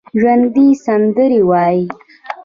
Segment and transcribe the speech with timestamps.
[0.19, 1.81] ژوندي سندرې وايي